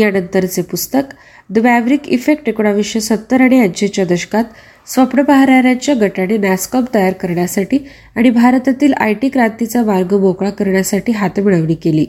यानंतरचे 0.00 0.62
पुस्तक 0.62 1.12
द 1.50 1.58
मॅव्हरिक 1.58 2.08
इफेक्ट 2.08 2.48
एकोणावीसशे 2.48 3.00
सत्तर 3.00 3.40
आणि 3.40 3.60
ऐंशीच्या 3.60 4.04
दशकात 4.04 4.44
स्वप्न 4.86 5.22
पाहणाऱ्यांच्या 5.22 5.94
गटाने 5.94 6.36
नॅस्कॉम 6.36 6.84
तयार 6.94 7.12
करण्यासाठी 7.12 7.78
आणि 8.16 8.30
भारतातील 8.30 8.92
आय 8.92 9.14
टी 9.14 9.28
क्रांतीचा 9.28 9.82
मार्ग 9.84 10.14
मोकळा 10.14 10.50
करण्यासाठी 10.50 11.12
हातमिळवणी 11.12 11.74
केली. 11.74 12.04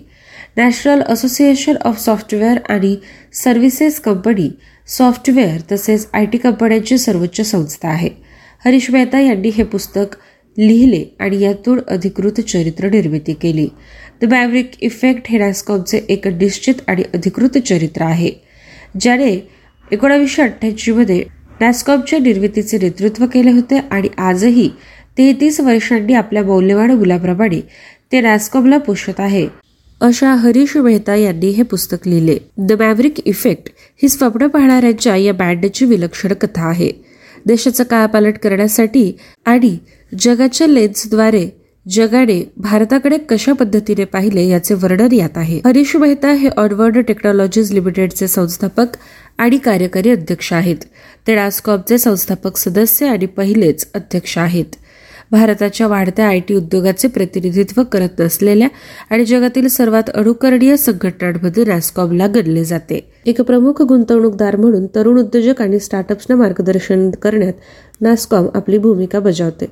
नॅशनल 0.57 1.01
असोसिएशन 1.01 1.75
ऑफ 1.81 2.03
सॉफ्टवेअर 2.03 2.57
आणि 2.69 2.95
सर्व्हिसेस 3.33 3.99
कंपनी 3.99 4.49
सॉफ्टवेअर 4.87 5.59
तसेच 5.71 6.07
आय 6.13 6.25
टी 6.25 6.37
कंपन्यांची 6.37 6.97
सर्वोच्च 6.97 7.41
संस्था 7.41 7.89
आहे. 7.89 8.09
हरीश 8.65 8.89
मेहता 8.91 9.19
यांनी 9.19 9.49
हे 9.49 9.63
पुस्तक 9.63 10.15
लिहिले 10.57 11.03
आणि 11.19 11.39
यातून 11.39 11.79
अधिकृत 11.87 12.41
चरित्र 12.41 12.89
निर्मिती 12.89 13.33
केली. 13.33 13.67
द 14.21 14.25
मॅव्हरिक 14.31 14.71
इफेक्ट 14.81 15.21
हे 15.29 15.37
नॅस्कॉमचे 15.37 15.99
एक 16.09 16.27
निश्चित 16.27 16.75
आणि 16.87 17.03
अधिकृत 17.13 17.57
चरित्र 17.57 18.01
आहे 18.01 18.31
ज्याने 18.99 19.47
एकोणावीसशे 19.91 20.41
अठ्ठ्याऐंशीमध्ये 20.41 21.23
नॅस्कॉमच्या 21.61 22.19
निर्मितीचे 22.19 22.77
नेतृत्व 22.77 23.25
केले 23.25 23.51
होते 23.51 23.77
आणि 23.77 24.07
आजही 24.17 24.69
तेहतीस 25.17 25.59
वर्षांनी 25.59 26.13
आपल्या 26.13 26.43
मौल्यवान 26.43 26.91
मुलाप्रमाणे 26.91 27.61
ते 28.11 28.21
नॅस्कॉमला 28.21 28.77
पोषत 28.77 29.19
आहे. 29.19 29.47
अशा 30.01 30.33
हरीश 30.33 30.75
मेहता 30.77 31.15
यांनी 31.15 31.49
हे 31.49 31.63
पुस्तक 31.63 32.07
लिहिले. 32.07 32.37
द 32.57 32.71
मॅव्हरिक 32.71 33.27
इफेक्ट 33.27 33.69
ही 34.03 34.09
स्वप्न 34.09 34.47
पाहणाऱ्यांच्या 34.47 35.15
या 35.15 35.33
बँडची 35.33 35.85
विलक्षण 35.85 36.33
कथा 36.33 36.67
आहे. 36.69 36.91
देशाचा 37.47 37.83
काळपालट 37.83 38.37
करण्यासाठी 38.37 39.17
आणि 39.45 39.77
जगाच्या 40.19 40.67
लेन्सद्वारे 40.67 41.49
जगाने 41.89 42.51
भारताकडे 42.57 43.17
कशा 43.17 43.53
पद्धतीने 43.53 44.03
पाहिले 44.03 44.47
याचे 44.47 44.73
वर्णन 44.73 45.11
यात 45.11 45.37
आहे. 45.37 45.61
हरीश 45.65 45.95
मेहता 45.95 46.31
हे 46.31 46.49
ऑनवर्ड 46.57 46.97
टेक्नॉलॉजीज 46.97 47.71
लिमिटेडचे 47.71 48.27
संस्थापक 48.27 48.87
आणि 49.37 49.57
कार्यकारी 49.57 50.09
अध्यक्ष 50.09 50.53
आहेत. 50.53 50.75
ते 51.27 51.35
डास्कॉमचे 51.35 51.97
संस्थापक 51.97 52.57
सदस्य 52.57 53.07
आणि 53.07 53.25
पहिलेच 53.25 53.87
अध्यक्ष 53.93 54.37
आहेत. 54.37 54.75
भारताच्या 55.31 55.87
वाढत्या 55.87 56.27
आय 56.27 56.39
टी 56.39 56.55
उद्योगाचे 56.55 57.07
प्रतिनिधित्व 57.07 57.81
करत 57.83 58.19
नसलेल्या 58.19 58.67
आणि 59.09 59.25
जगातील 59.25 59.67
सर्वात 59.67 60.09
अडुकरडीय 60.09 60.75
संघटनांमध्ये 60.77 61.63
रॅस्कॉमला 61.63 62.27
गणले 62.27 62.63
जाते. 62.65 62.99
एक 63.25 63.41
प्रमुख 63.41 63.81
गुंतवणूकदार 63.81 64.55
म्हणून 64.55 64.85
तरुण 64.95 65.19
उद्योजक 65.19 65.61
आणि 65.61 65.79
स्टार्टअप्सना 65.79 66.35
मार्गदर्शन 66.35 67.09
करण्यात 67.21 67.53
नॅस्कॉम 68.01 68.47
आपली 68.55 68.77
भूमिका 68.77 69.19
बजावते. 69.19 69.65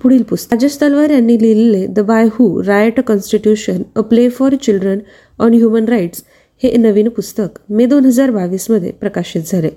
पुढील 0.00 0.22
पुस्तक. 0.22 0.52
राजेश 0.52 0.76
तलवार 0.82 1.10
यांनी 1.10 1.36
लिहिलेले 1.42 1.86
the 1.86 2.00
boy 2.00 2.28
who 2.32 2.62
wrote 2.62 3.00
constitution 3.00 3.82
a 3.96 4.00
play 4.00 4.28
for 4.28 4.54
children 4.62 4.98
on 5.38 5.54
human 5.54 5.84
rights 5.84 6.22
हे 6.62 6.76
नवीन 6.76 7.08
पुस्तक 7.08 7.58
मे 7.70 7.86
दोन 7.86 8.04
हजार 8.04 8.30
बावीसमध्ये 8.30 8.90
प्रकाशित 8.90 9.42
झाले. 9.52 9.70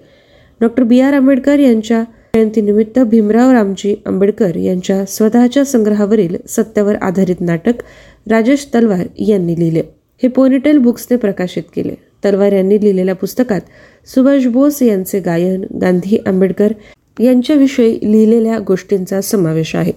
डॉक्टर 0.62 0.84
बी 0.84 1.00
आर 1.00 1.14
आंबेडकर 1.14 1.60
यांच्या 1.60 2.04
जयंतीनिमित्त 2.38 3.00
भीमराव 3.00 3.52
रामजी 3.52 3.96
आंबेडकर 4.06 4.56
यांच्या 4.56 5.06
स्वतःच्या 5.06 5.66
संग्रहावरील 5.66 6.36
सत्यावर 6.50 6.96
आधारित 6.96 7.36
नाटक 7.42 7.74
राजेश 8.30 8.68
तलवार 8.76 9.08
यांनी 9.20 9.60
लिहिले. 9.60 9.82
हे 10.24 10.28
पोनिटेल 10.28 10.78
बुक्सने 10.78 11.18
प्रकाशित 11.18 11.64
केले. 11.76 11.96
तलवार 12.26 12.52
यांनी 12.52 12.82
लिहिलेल्या 12.82 13.16
पुस्तकात 13.16 13.62
सुभाष 14.08 14.46
बोस 14.46 14.82
यांचे 14.82 15.20
गायन 15.20 15.66
गांधी 15.82 16.18
आंबेडकर 16.26 16.74
यांच्याविषयी 17.20 18.00
लिहिलेल्या 18.12 18.60
गोष्टींचा 18.60 19.22
समावेश 19.22 19.76
आहे. 19.76 19.94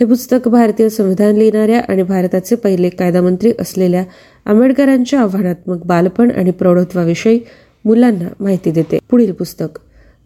हे 0.00 0.04
पुस्तक 0.04 0.48
भारतीय 0.48 0.88
संविधान 0.88 1.36
लिहिणाऱ्या 1.36 1.80
आणि 1.88 2.02
भारताचे 2.02 2.56
पहिले 2.56 2.88
कायदामंत्री 2.88 3.52
असलेल्या 3.60 4.04
आंबेडकरांच्या 4.46 5.20
आव्हानात्मक 5.20 5.84
बालपण 5.86 6.30
आणि 6.30 6.50
प्रौढत्वाविषयी 6.50 7.40
मुलांना 7.84 8.28
माहिती 8.40 8.70
देते. 8.70 8.98
पुढील 9.10 9.32
पुस्तक. 9.32 9.78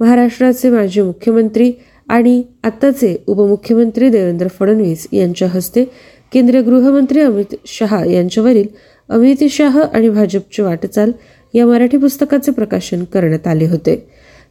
महाराष्ट्राचे 0.02 0.70
माजी 0.70 1.02
मुख्यमंत्री 1.02 1.72
आणि 2.08 2.42
आत्ताचे 2.64 3.16
उपमुख्यमंत्री 3.26 4.08
देवेंद्र 4.08 4.46
फडणवीस 4.48 5.06
यांच्या 5.12 5.48
हस्ते 5.48 5.84
केंद्रीय 6.32 6.62
गृहमंत्री 6.62 7.20
अमित 7.20 7.54
शहा 7.66 8.04
यांच्यावरील 8.04 8.66
अमित 9.08 9.44
शाह 9.50 9.80
आणि 9.94 10.08
भाजपची 10.08 10.62
वाटचाल 10.62 11.12
या 11.54 11.66
मराठी 11.66 11.96
पुस्तकाचे 11.96 12.52
प्रकाशन 12.52 13.04
करण्यात 13.04 13.46
आले 13.46 13.66
होते. 13.66 13.94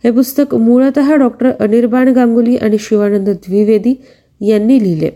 हे 0.03 0.11
पुस्तक 0.11 0.55
मूळतः 0.55 1.15
डॉक्टर 1.15 1.51
अनिर्बाण 1.59 2.07
गांगुली 2.07 2.55
आणि 2.55 2.77
शिवानंद 2.79 3.29
द्विवेदी 3.29 3.93
यांनी 4.41 4.83
लिहिले. 4.83 5.09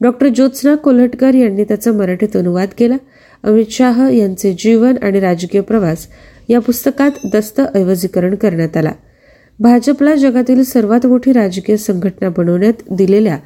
डॉक्टर 0.00 0.28
ज्योत्स्ना 0.28 0.74
कोल्हटकर 0.74 1.34
यांनी 1.34 1.64
त्याचा 1.64 1.92
मराठीत 1.92 2.36
अनुवाद 2.36 2.68
केला. 2.78 2.96
अमित 3.42 3.66
शाह 3.70 4.08
यांचे 4.12 4.56
जीवन 4.58 4.94
आणि 5.02 5.20
राजकीय 5.20 5.60
प्रवास 5.60 6.06
या 6.48 6.60
पुस्तकात 6.60 7.26
दस्तऐवजीकरण 7.32 8.34
करण्यात 8.34 8.76
आला. 8.76 8.92
भाजपला 9.60 10.14
जगातील 10.14 10.62
सर्वात 10.64 11.06
मोठी 11.06 11.32
राजकीय 11.32 11.76
संघटना 11.76 12.28
बनवण्यात 12.28 12.82
दिलेल्या 12.90 13.38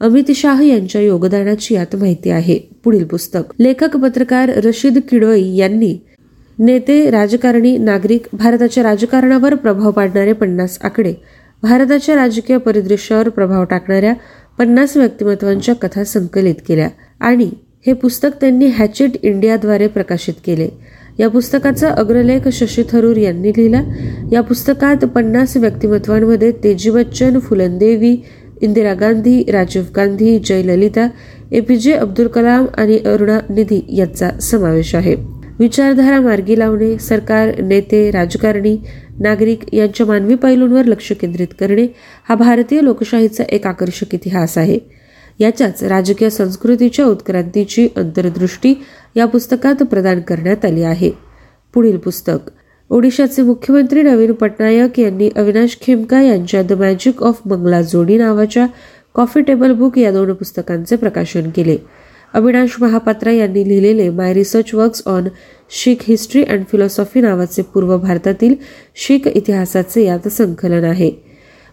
अमित 0.00 0.30
शाह 0.34 0.62
यांच्या 0.62 1.00
योगदानाची 1.00 1.74
यात 1.74 1.96
माहिती 1.96 2.30
आहे. 2.30 2.58
पुढील 2.84 3.04
पुस्तक. 3.04 3.52
लेखक 3.58 3.96
पत्रकार 3.96 4.48
रशीद 4.64 4.98
किडोई 5.10 5.56
यांनी 5.56 5.96
नेते 6.58 7.10
राजकारणी 7.10 7.76
नागरिक 7.78 8.26
भारताच्या 8.32 8.82
राजकारणावर 8.82 9.54
प्रभाव 9.54 9.90
पाडणारे 9.90 10.32
पन्नास 10.32 10.78
आकडे 10.82 11.14
भारताच्या 11.62 12.14
राजकीय 12.14 12.56
परिदृश्यावर 12.56 13.28
प्रभाव 13.28 13.64
टाकणाऱ्या 13.64 14.14
पन्नास 14.58 14.96
व्यक्तिमत्वांच्या 14.96 15.74
कथा 15.74 16.04
संकलित 16.04 16.54
केल्या 16.68 16.88
आणि 17.20 17.50
हे 17.86 17.92
पुस्तक 17.92 18.28
त्यांनी 18.40 18.66
हॅचेट 18.66 19.10
इंडियाद्वारे 19.22 19.86
प्रकाशित 19.86 20.34
केले. 20.46 20.68
या 21.18 21.28
पुस्तकाचा 21.28 21.88
अग्रलेख 21.88 22.48
शशी 22.48 22.82
थरूर 22.90 23.16
यांनी 23.16 23.48
लिहिला. 23.48 23.82
या 24.32 24.40
पुस्तकात 24.40 25.04
पन्नास 25.04 25.56
व्यक्तिमत्वांमध्ये 25.56 26.52
तेजी 26.64 26.90
बच्चन 26.90 27.38
फुलनदेवी 27.38 28.16
इंदिरा 28.60 28.94
गांधी 28.94 29.42
राजीव 29.52 29.82
गांधी 29.96 30.38
जयललिता 30.38 31.08
एपीजे 31.52 31.92
अब्दुल 31.92 32.26
कलाम 32.26 32.66
आणि 32.74 32.98
अरुणा 32.98 33.38
निधी 33.50 33.84
यांचा 33.88 34.30
समावेश 34.30 34.94
आहे. 34.94 35.14
विचारधारा 35.58 36.20
मार्गी 36.20 36.58
लावणे 36.58 36.98
सरकार 36.98 37.60
नेते 37.60 38.10
राजकारणी 38.10 38.76
नागरिक 39.20 39.74
यांच्या 39.74 40.06
मानवी 40.06 40.34
पैलूंवर 40.34 40.84
लक्ष 40.84 41.12
केंद्रित 41.12 41.46
करणे 41.60 41.86
हा 42.28 42.34
भारतीय 42.34 42.80
लोकशाहीचा 42.82 43.44
एक 43.48 43.66
आकर्षक 43.66 44.14
इतिहास 44.14 44.58
आहे. 44.58 44.78
याच्याच 45.38 45.82
राजकीय 45.82 46.30
संस्कृतीच्या 46.30 47.04
उत्क्रांतीची 47.04 47.88
अंतर्दृष्टी 47.96 48.74
या 49.16 49.26
पुस्तकात 49.26 49.82
प्रदान 49.82 50.20
करण्यात 50.20 50.64
आली 50.64 50.82
आहे. 50.82 51.10
पुढील 51.74 51.96
पुस्तक. 51.96 52.50
ओडिशाचे 52.90 53.42
मुख्यमंत्री 53.42 54.02
नवीन 54.02 54.32
पटनायक 54.32 54.98
यांनी 55.00 55.28
अविनाश 55.36 55.76
खेमका 55.82 56.20
यांच्या 56.22 56.62
द 56.62 56.72
मॅजिक 56.72 57.22
ऑफ 57.22 57.40
मंगला 57.46 57.82
जोडी 57.82 58.16
नावाच्या 58.18 58.66
कॉफी 59.14 59.40
टेबल 59.40 59.72
बुक 59.72 59.98
या 59.98 60.12
दोन 60.12 60.32
पुस्तकांचे 60.32 60.96
प्रकाशन 60.96 61.50
केले. 61.50 61.76
अविनाश 62.34 62.76
महापात्रा 62.80 63.30
यांनी 63.30 63.68
लिहिलेले 63.68 64.08
my 64.10 64.34
research 64.34 64.74
works 64.74 65.02
on 65.06 65.28
Sikh 65.70 65.96
history 66.08 66.42
and 66.44 66.64
philosophy 66.72 67.20
नावाचे 67.20 67.62
पूर्व 67.62 67.96
भारतातील 67.98 68.54
शीख 68.96 69.28
इतिहासाचे 69.28 70.04
यात 70.04 70.28
संकलन 70.28 70.84
आहे. 70.84 71.10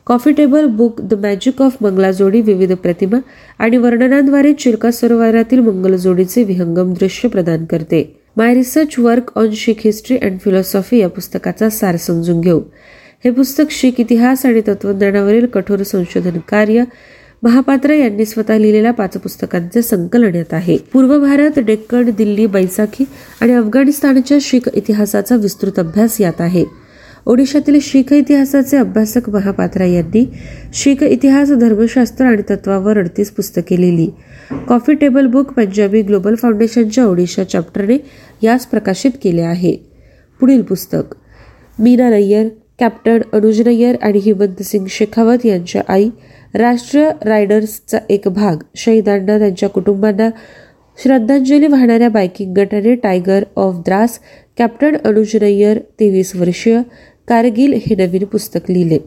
Coffee 0.06 0.32
table 0.32 0.66
book 0.66 1.02
the 1.02 1.14
magic 1.14 1.62
of 1.62 1.78
Mangalajodi 1.82 2.42
विविध 2.42 2.74
प्रतिमा 2.74 3.18
आणि 3.60 3.78
वर्णनांद्वारे 3.78 4.54
चिल्का 4.54 4.92
सरोवरातील 4.92 5.60
मंगलजोडीचे 5.60 6.44
विहंगम 6.44 6.94
दृश्य 6.94 7.30
प्रदान 7.30 7.66
करते. 7.66 8.20
My 8.38 8.54
research 8.54 9.00
work 9.00 9.32
on 9.36 9.50
Sikh 9.54 9.74
history 9.86 10.18
and 10.18 10.40
philosophy 10.40 10.98
या 10.98 11.10
पुस्तकाचा 11.10 11.70
सार 11.70 11.98
समजून 11.98 12.42
घेऊ. 12.42 12.62
हे 13.24 13.32
पुस्तक 13.32 13.72
शीख 13.72 13.92
इतिहास 13.98 14.46
आणि 14.46 14.62
तत्वज्ञानावरील 14.68 15.46
कठोर 15.46 15.84
संशोधन 15.84 16.40
कार्य 16.50 16.84
महापात्र 17.44 17.94
यांनी 17.94 18.26
स्वतः 18.26 18.58
लिहिलेल्या 18.58 18.94
पाच 18.94 19.18
पुस्तकांचे 19.18 19.82
संकलन 19.82 20.36
येत 20.36 20.54
आहे. 20.54 20.78
पूर्व 20.94 21.20
भारत 21.20 21.60
डेक्कन 21.60 22.10
दिल्ली 22.18 22.46
बैसाखी 22.46 23.06
आणि 23.42 23.54
अफगाणिस्तानच्या 23.54 24.38
शीख 24.42 24.70
इतिहासाचा 24.74 25.36
विस्तृत 25.36 25.80
अभ्यास 25.80 26.22
यात 26.22 26.42
आहे. 26.42 26.85
ओडिशातील 27.26 27.78
शीख 27.82 28.12
इतिहासाचे 28.14 28.78
अभ्यासक 28.78 29.30
महापात्रा 29.30 29.86
यांनी 29.86 30.26
शीख 30.74 31.04
इतिहास 31.04 31.52
धर्मशास्त्र 31.52 32.26
आणि 32.26 32.42
तत्वावर 32.50 32.98
अडतीस 32.98 33.32
पुस्तके 33.32 33.80
लिहिली. 33.82 34.10
Coffee 34.68 34.94
table 34.94 35.28
book 35.28 35.54
Punjabi 35.54 36.02
global 36.02 36.36
फाउंडेशनच्या 36.36 37.06
ओडिशा 37.06 37.44
चॅप्टरने 37.44 37.98
यास 38.44 38.66
प्रकाशित 38.66 39.12
केले 39.24 39.42
आहे. 39.42 39.76
पुढील 40.40 40.62
पुस्तक. 40.62 41.16
मीना 41.80 42.10
नय्यर 42.10 42.48
कॅप्टन 42.80 43.22
अनुज 43.34 43.62
नय्यर 43.68 43.96
आणि 44.02 44.20
हिमंत 44.20 44.62
सिंग 44.64 44.86
शेखावत 44.90 45.46
यांच्या 45.46 45.82
आई 45.88 46.10
राष्ट्रीय 46.54 47.10
रायडर्सचा 47.22 47.98
एक 48.10 48.28
भाग 48.28 48.58
शहीदांना 48.76 49.38
त्यांच्या 49.40 49.70
कुटुंबांना 49.70 50.30
श्रद्धांजली 50.98 51.68
वाहणाऱ्या 51.68 52.10
बायकिंग 52.10 52.54
गटाने 52.54 52.96
tiger 52.96 53.44
of 53.56 53.82
Dras 53.86 54.20
captain 54.58 54.96
Anuj 55.06 55.36
Nayyar 55.42 55.80
तेवीस 56.00 56.36
वर्षीय 56.36 56.82
कारगिल 57.28 57.74
हे 57.74 57.96
नवीन 57.96 58.24
पुस्तक 58.24 58.72
लिहिले. 58.72 58.98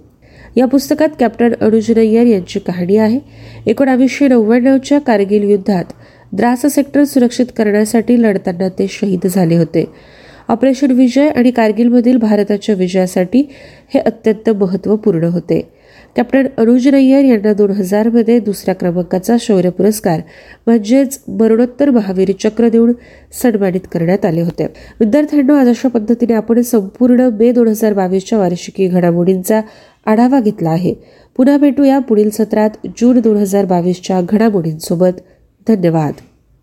या 0.57 0.67
पुस्तकात 0.67 1.09
कॅप्टन 1.21 1.53
अनुज 1.61 1.91
नय्यर 1.91 2.27
यांची 2.27 2.59
कहाणी 2.59 2.97
आहे. 2.97 3.21
एकोणावीसशे 3.67 4.29
नव्याण्णवच्या 4.29 4.99
कारगिल 5.01 5.51
युद्धात 5.51 5.85
द्रास 6.33 6.67
सेक्टर 6.67 7.05
सुरक्षित 7.05 7.47
करण्यासाठी 7.57 8.23
लढताना 8.23 8.69
ते 8.69 8.87
शहीद 8.89 9.27
झाले 9.27 9.57
होते. 9.57 9.85
ऑपरेशन 10.49 10.91
विजय 10.91 11.29
आणि 11.29 11.51
कारगिलमधील 11.51 12.17
भारताच्या 12.17 12.75
विजयासाठी 12.75 13.49
हे 13.95 13.99
अत्यंत 13.99 14.51
महत्त्वपूर्ण 14.51 15.25
होते. 15.25 15.78
कॅप्टन 16.19 16.47
अनुज 16.59 16.89
नय्यर 16.89 17.25
यांना 17.25 17.53
दोन 17.53 17.71
हजारमध्ये 17.71 18.39
दुसऱ्या 18.41 18.75
क्रमांकाचा 18.75 19.37
शौर्य 19.41 19.71
पुरस्कार 19.71 20.21
म्हणजेच 20.67 21.21
मरणोत्तर 21.29 21.91
महावीर 21.91 22.33
चक्र 22.41 22.69
देऊन 22.69 22.93
सन्मानित 23.43 23.81
करण्यात 23.93 24.25
आले 24.25 24.41
होते. 24.41 24.67
विद्यार्थ्यांना 25.01 25.61
आज 25.61 25.69
अशा 25.69 25.89
पद्धतीने 25.89 26.35
आपण 26.35 26.61
संपूर्ण 26.61 27.21
मे 27.21 27.53
दोन 27.53 27.69
हजार 27.69 27.93
बावीसच्या 27.93 28.39
वार्षिकी 28.39 28.89
घडामोडींचा 28.89 29.61
आढावा 30.07 30.41
घेतला 30.41 30.71
आहे. 30.71 30.95
पुन्हा 31.37 31.57
भेटूया 31.57 31.99
पुढील 31.99 32.31
सत्रात 32.31 32.71
जून 32.87 33.21
दोन 33.21 33.37
हजार 33.37 33.65
बावीसच्या 33.65 34.21
घडामोडींसोबत. 34.29 35.21
धन्यवाद. 35.69 36.13